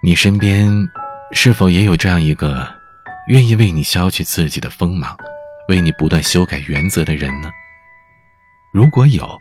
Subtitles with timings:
[0.00, 0.70] 你身边
[1.32, 2.66] 是否也有这样一个
[3.26, 5.16] 愿意为你消去自己的锋芒，
[5.68, 7.50] 为你不断修改原则的人呢？
[8.72, 9.36] 如果有，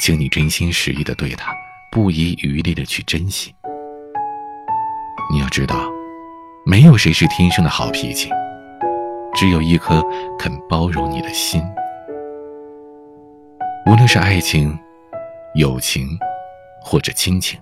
[0.00, 1.52] 请你真心实意的对他，
[1.90, 3.52] 不遗余力的去珍惜。
[5.32, 5.90] 你要知道，
[6.64, 8.30] 没有谁是天生的好脾气，
[9.34, 10.00] 只有一颗
[10.38, 11.60] 肯包容你的心。
[13.84, 14.78] 无论是爱情、
[15.56, 16.08] 友情，
[16.80, 17.60] 或者亲情。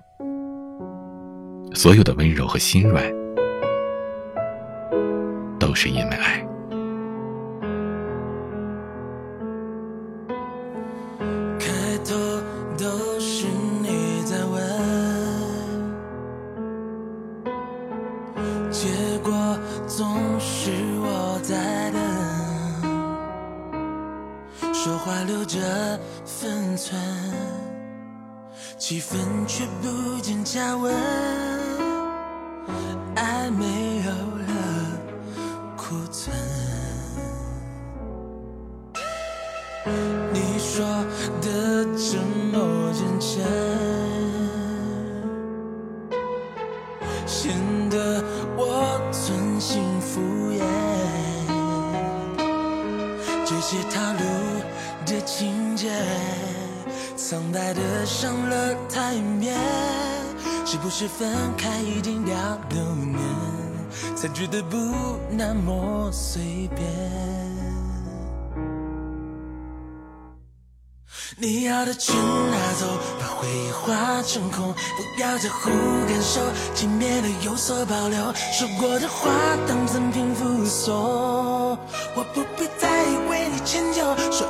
[1.77, 3.03] 所有的温柔和心软，
[5.59, 6.43] 都是因为爱。
[11.59, 11.67] 开
[12.03, 12.15] 头
[12.79, 13.45] 都是
[13.83, 14.59] 你在问，
[18.71, 18.87] 结
[19.23, 19.31] 果
[19.85, 22.01] 总是我在等，
[24.73, 25.59] 说话留着
[26.25, 26.99] 分寸，
[28.79, 30.91] 气氛却不见加温。
[40.77, 40.85] 说
[41.41, 42.19] 的这
[42.53, 43.41] 么认真，
[47.25, 47.51] 显
[47.89, 48.23] 得
[48.55, 50.61] 我存心敷衍。
[53.43, 54.19] 这些套路
[55.03, 55.89] 的情节，
[57.15, 59.57] 苍白的上了台面。
[60.63, 62.37] 是不是分开已经两
[62.69, 63.17] 六年，
[64.15, 64.77] 才觉得不
[65.31, 67.66] 那么随便？
[71.39, 72.87] 你要的全拿走，
[73.19, 75.69] 把回忆化成空，不要在乎
[76.07, 76.41] 感受，
[76.73, 79.29] 见面的有所保留，说过的话
[79.67, 81.77] 当赠品附送，
[82.15, 82.89] 我不必再
[83.29, 84.47] 为你迁就，说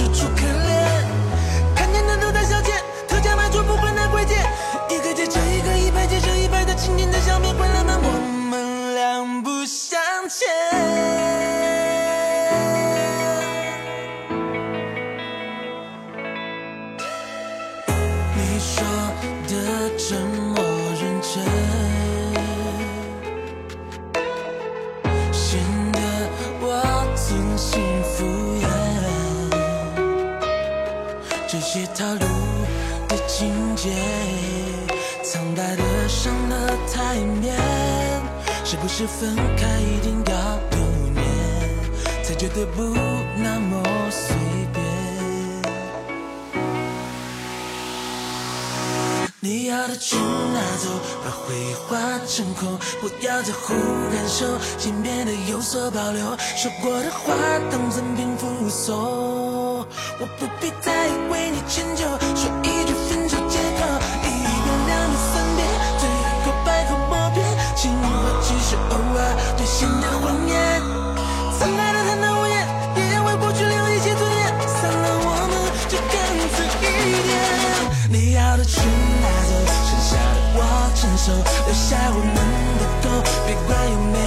[0.00, 1.04] 楚楚可怜
[1.76, 2.72] 看见的都在消遣
[3.06, 4.38] 特价卖出不管它贵贱
[4.88, 8.08] 一个接着一个一排接着一排的清点在消灭关了门我
[8.50, 10.48] 们两不相欠
[18.36, 18.82] 你说
[19.48, 20.56] 的这么
[20.98, 21.80] 认真
[31.72, 32.26] 些套路
[33.06, 33.90] 的情节，
[35.22, 37.54] 苍白的上了台面，
[38.64, 40.80] 是不是分开一定要六
[41.14, 41.22] 年，
[42.24, 42.82] 才觉得不
[43.36, 43.80] 那么
[44.10, 44.34] 随
[44.72, 44.82] 便？
[49.38, 50.88] 你要的全拿走，
[51.24, 53.74] 把回忆化成空，不要在乎
[54.10, 57.32] 感受，先变得有所保留，说过的话
[57.70, 59.49] 当赠品附送。
[60.18, 62.04] 我不必再为你迁就，
[62.36, 63.80] 说一句分手借口，
[64.24, 65.60] 一遍两遍三遍，
[65.98, 66.02] 最
[66.44, 67.44] 后百口莫辩，
[67.76, 68.04] 情话
[68.42, 69.20] 只是偶尔
[69.56, 70.54] 兑现的谎言。
[71.58, 72.54] 曾爱的坦荡无言，
[72.96, 74.42] 也要为过去留一些尊严。
[74.68, 75.54] 散了我们
[75.88, 76.12] 就干
[76.54, 77.32] 脆一点，
[78.10, 78.84] 你要的全
[79.20, 79.50] 拿走，
[79.88, 80.58] 剩下的我
[80.94, 81.32] 承受，
[81.66, 82.36] 留下我们
[82.78, 83.06] 的狗，
[83.46, 84.18] 别管有没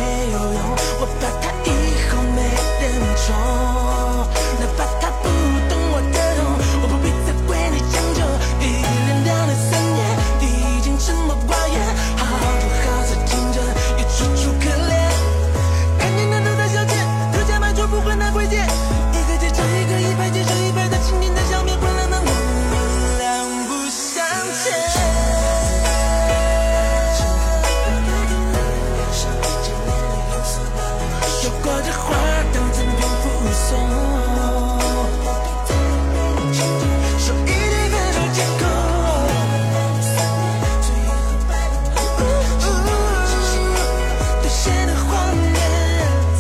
[44.63, 45.59] 写的谎言，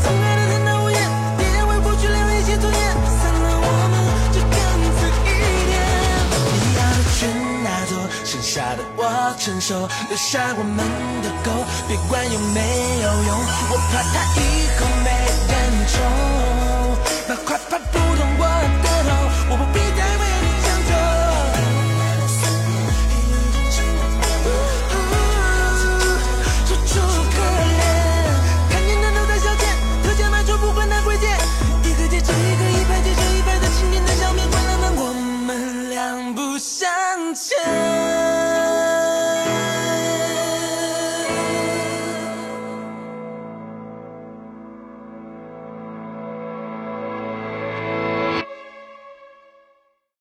[0.01, 0.97] 从爱的天堂无言，
[1.37, 2.81] 别为过去留一些尊严。
[3.19, 3.95] 散了，我们
[4.31, 4.55] 就更
[4.95, 5.29] 近一
[5.67, 5.75] 点。
[6.47, 7.19] 你要的全
[7.65, 7.91] 拿走，
[8.23, 9.01] 剩下的我
[9.37, 9.89] 承受。
[10.07, 10.77] 留下我们
[11.21, 11.51] 的狗，
[11.85, 12.61] 别管有没
[13.01, 13.29] 有用。
[13.69, 14.41] 我怕它以
[14.79, 15.09] 后没
[15.51, 15.53] 人
[15.89, 16.52] 宠。